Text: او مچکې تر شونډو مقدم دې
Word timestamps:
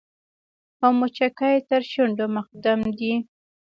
او 0.83 0.91
مچکې 0.99 1.51
تر 1.69 1.81
شونډو 1.91 2.25
مقدم 2.37 2.79
دې 2.97 3.13